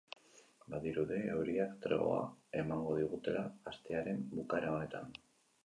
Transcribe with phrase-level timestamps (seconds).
[0.73, 2.23] Badirudi euriak tregoa
[2.63, 5.17] emango digula astearen bukaera honetan.